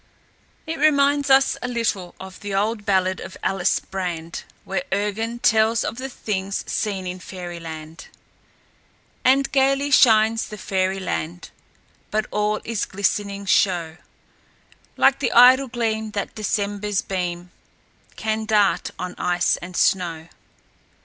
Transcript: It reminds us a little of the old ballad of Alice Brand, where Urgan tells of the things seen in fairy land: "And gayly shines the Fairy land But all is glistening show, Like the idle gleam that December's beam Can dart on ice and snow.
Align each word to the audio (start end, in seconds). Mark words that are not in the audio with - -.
It 0.65 0.79
reminds 0.79 1.29
us 1.29 1.57
a 1.61 1.67
little 1.67 2.15
of 2.19 2.39
the 2.39 2.55
old 2.55 2.87
ballad 2.87 3.19
of 3.19 3.37
Alice 3.43 3.79
Brand, 3.79 4.45
where 4.63 4.81
Urgan 4.91 5.37
tells 5.37 5.83
of 5.83 5.97
the 5.97 6.09
things 6.09 6.63
seen 6.65 7.05
in 7.05 7.19
fairy 7.19 7.59
land: 7.59 8.07
"And 9.23 9.51
gayly 9.51 9.91
shines 9.91 10.47
the 10.47 10.57
Fairy 10.57 10.99
land 10.99 11.51
But 12.09 12.25
all 12.31 12.61
is 12.63 12.85
glistening 12.87 13.45
show, 13.45 13.97
Like 14.97 15.19
the 15.19 15.31
idle 15.33 15.67
gleam 15.67 16.09
that 16.17 16.33
December's 16.33 17.03
beam 17.03 17.51
Can 18.15 18.45
dart 18.45 18.89
on 18.97 19.13
ice 19.19 19.57
and 19.57 19.77
snow. 19.77 20.29